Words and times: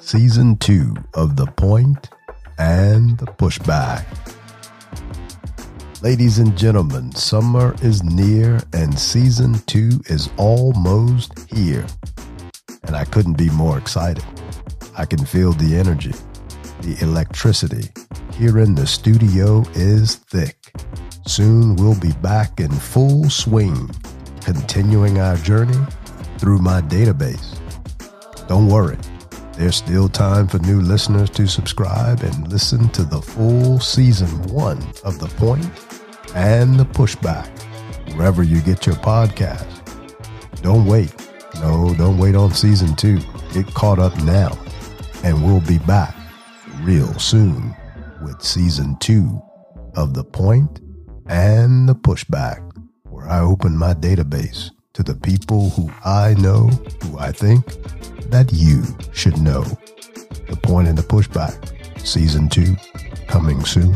season 0.00 0.56
two 0.56 0.94
of 1.14 1.36
The 1.36 1.46
Point 1.46 2.08
and 2.58 3.18
the 3.18 3.26
Pushback. 3.26 4.06
Ladies 6.02 6.38
and 6.38 6.56
gentlemen, 6.56 7.12
summer 7.12 7.76
is 7.82 8.02
near 8.02 8.60
and 8.72 8.98
season 8.98 9.58
two 9.66 10.00
is 10.06 10.30
almost 10.38 11.32
here. 11.50 11.86
And 12.84 12.96
I 12.96 13.04
couldn't 13.04 13.36
be 13.36 13.50
more 13.50 13.76
excited. 13.76 14.24
I 14.96 15.04
can 15.04 15.24
feel 15.24 15.52
the 15.52 15.76
energy, 15.76 16.14
the 16.80 16.96
electricity 17.02 17.90
here 18.34 18.58
in 18.58 18.74
the 18.74 18.86
studio 18.86 19.62
is 19.74 20.16
thick. 20.16 20.56
Soon 21.26 21.76
we'll 21.76 22.00
be 22.00 22.12
back 22.22 22.58
in 22.58 22.70
full 22.70 23.28
swing, 23.28 23.90
continuing 24.40 25.20
our 25.20 25.36
journey 25.36 25.78
through 26.38 26.58
my 26.58 26.80
database. 26.80 27.58
Don't 28.48 28.66
worry, 28.66 28.96
there's 29.60 29.76
still 29.76 30.08
time 30.08 30.48
for 30.48 30.58
new 30.60 30.80
listeners 30.80 31.28
to 31.28 31.46
subscribe 31.46 32.22
and 32.22 32.50
listen 32.50 32.88
to 32.88 33.04
the 33.04 33.20
full 33.20 33.78
season 33.78 34.26
one 34.44 34.78
of 35.04 35.18
The 35.18 35.28
Point 35.36 35.68
and 36.34 36.80
The 36.80 36.86
Pushback, 36.86 37.46
wherever 38.16 38.42
you 38.42 38.62
get 38.62 38.86
your 38.86 38.94
podcast. 38.96 39.68
Don't 40.62 40.86
wait. 40.86 41.14
No, 41.56 41.94
don't 41.98 42.16
wait 42.16 42.36
on 42.36 42.54
season 42.54 42.96
two. 42.96 43.18
Get 43.52 43.66
caught 43.74 43.98
up 43.98 44.16
now, 44.22 44.58
and 45.24 45.44
we'll 45.44 45.60
be 45.60 45.78
back 45.80 46.16
real 46.80 47.12
soon 47.18 47.76
with 48.22 48.40
season 48.40 48.96
two 48.98 49.42
of 49.94 50.14
The 50.14 50.24
Point 50.24 50.80
and 51.26 51.86
The 51.86 51.94
Pushback, 51.94 52.66
where 53.10 53.28
I 53.28 53.40
open 53.40 53.76
my 53.76 53.92
database 53.92 54.70
to 54.94 55.02
the 55.02 55.16
people 55.16 55.68
who 55.68 55.92
I 56.02 56.32
know, 56.38 56.68
who 57.02 57.18
I 57.18 57.30
think 57.30 57.76
that 58.30 58.52
you 58.52 58.82
should 59.12 59.38
know. 59.40 59.62
The 60.48 60.58
Point 60.62 60.88
and 60.88 60.96
The 60.96 61.02
Pushback, 61.02 61.54
season 62.06 62.48
two, 62.48 62.76
coming 63.26 63.64
soon. 63.64 63.94